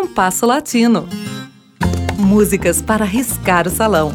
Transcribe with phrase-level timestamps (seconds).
[0.00, 1.08] Compasso Latino.
[2.16, 4.12] Músicas para riscar o salão.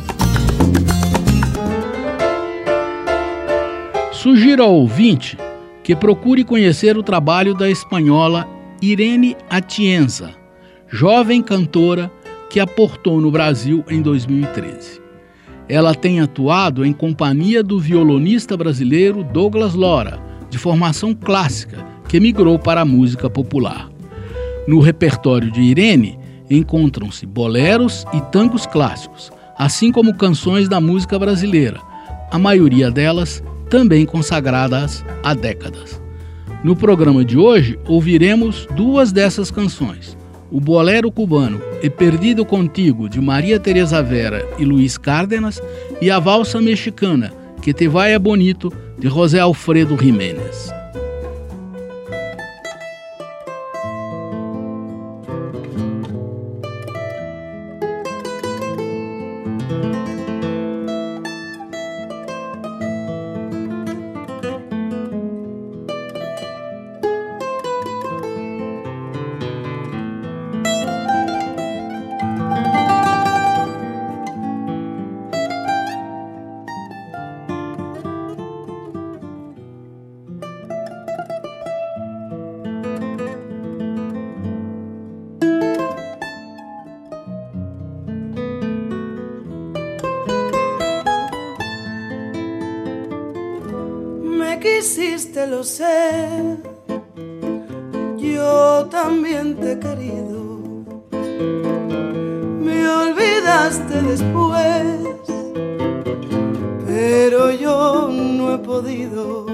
[4.13, 5.38] Sugiro ao ouvinte
[5.83, 8.47] que procure conhecer o trabalho da espanhola
[8.81, 10.33] Irene Atienza,
[10.88, 12.10] jovem cantora
[12.50, 15.02] que aportou no Brasil em 2013.
[15.68, 20.18] Ela tem atuado em companhia do violonista brasileiro Douglas Lora,
[20.50, 23.91] de formação clássica, que migrou para a música popular.
[24.67, 26.17] No repertório de Irene
[26.49, 31.80] encontram-se boleros e tangos clássicos, assim como canções da música brasileira,
[32.31, 36.02] a maioria delas também consagradas há décadas.
[36.63, 40.18] No programa de hoje, ouviremos duas dessas canções:
[40.49, 45.62] o Bolero Cubano E Perdido Contigo, de Maria Teresa Vera e Luiz Cárdenas,
[46.02, 50.83] e a Valsa Mexicana, Que Te Vai é Bonito, de José Alfredo Jiménez.
[94.83, 96.57] Quisiste, lo sé,
[98.17, 100.43] yo también te he querido.
[102.65, 104.83] Me olvidaste después,
[106.85, 109.45] pero yo no he podido.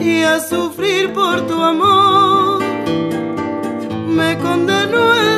[0.00, 2.60] Y a sufrir por tu amor,
[4.08, 5.37] me condenó el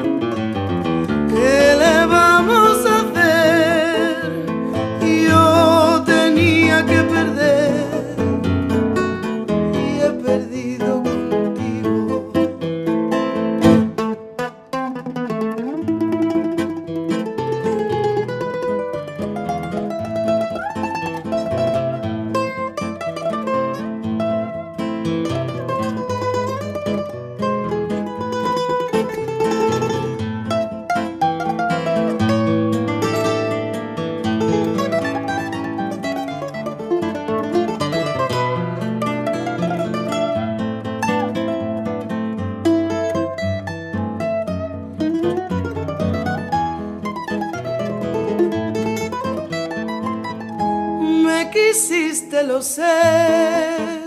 [52.31, 54.00] quisiste, lo sé.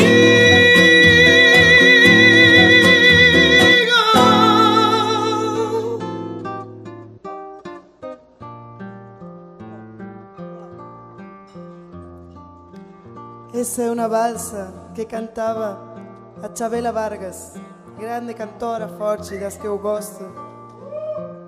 [13.53, 15.96] Essa é uma balsa que cantava
[16.41, 17.53] a Chabela Vargas,
[17.97, 20.23] grande cantora forte das que eu gosto.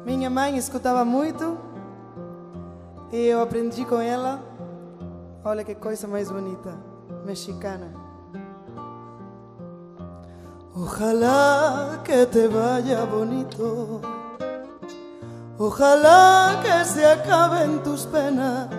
[0.06, 1.58] Minha mãe escutava muito
[3.12, 4.42] e eu aprendi com ela.
[5.44, 6.76] Olha que coisa mais bonita,
[7.26, 7.94] mexicana.
[10.76, 14.02] Ojalá que te vaya bonito.
[15.60, 18.70] Ojalá que se acaben tus penas.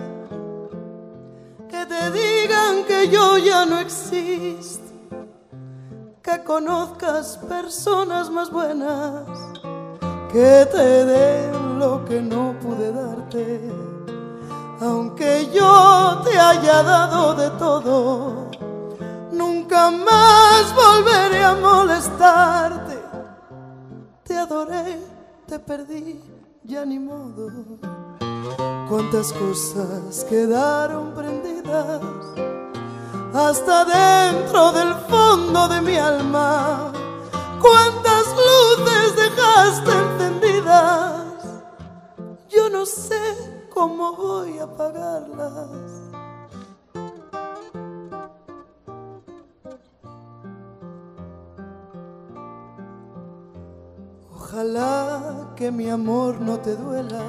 [1.69, 4.80] Que te digan que yo ya no existo.
[6.31, 9.27] Que conozcas personas más buenas.
[10.31, 13.59] Que te den lo que no pude darte.
[14.79, 18.49] Aunque yo te haya dado de todo
[19.33, 22.97] Nunca más volveré a molestarte.
[24.23, 24.99] Te adoré,
[25.47, 26.21] te perdí,
[26.63, 27.51] ya ni modo.
[28.87, 32.01] Cuántas cosas quedaron prendidas
[33.33, 36.91] hasta dentro del fondo de mi alma.
[37.61, 41.23] Cuántas luces dejaste encendidas.
[42.49, 43.19] Yo no sé
[43.73, 45.69] cómo voy a apagarlas.
[54.35, 57.23] Ojalá que mi amor no te duela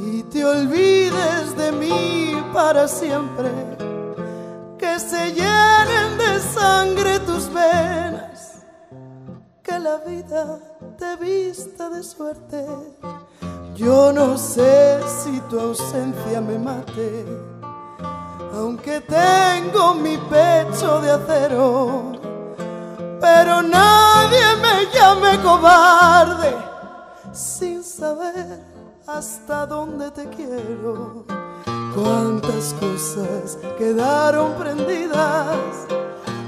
[0.00, 3.77] y te olvides de mí para siempre.
[5.18, 8.62] Se llenen de sangre tus venas,
[9.64, 10.60] que la vida
[10.96, 12.64] te vista de suerte.
[13.74, 17.26] Yo no sé si tu ausencia me mate,
[18.54, 22.12] aunque tengo mi pecho de acero
[23.20, 26.54] pero nadie me llame cobarde
[27.32, 28.60] sin saber
[29.04, 31.26] hasta dónde te quiero.
[31.94, 35.86] Cuántas cosas quedaron prendidas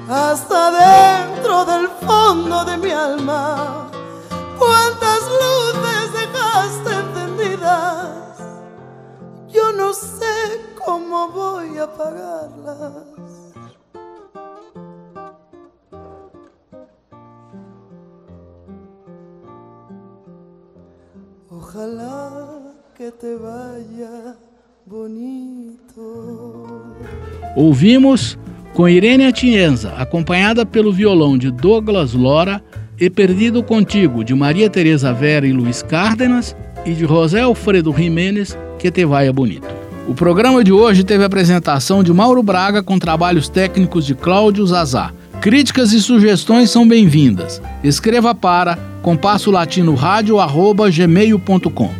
[0.09, 3.91] hasta dentro del fondo de mi alma.
[4.59, 8.39] Cuántas luces dejaste encendidas.
[9.49, 13.11] Yo no sé cómo voy a apagarlas.
[21.51, 22.31] Ojalá
[22.95, 24.50] que te vaya bonito.
[27.55, 28.37] Ouvimos
[28.75, 32.61] com Irene Atienza, acompanhada pelo violão de Douglas Lora,
[32.99, 38.59] e Perdido Contigo, de Maria Tereza Vera e Luiz Cárdenas, e de José Alfredo Jiménez,
[38.81, 39.69] Que Te Vaia Bonito.
[40.09, 44.67] O programa de hoje teve a apresentação de Mauro Braga com trabalhos técnicos de Cláudio
[44.67, 45.13] Zazá.
[45.41, 47.63] Críticas e sugestões são bem-vindas.
[47.85, 50.37] Escreva para compasso latino rádio
[50.93, 52.00] gmail.com.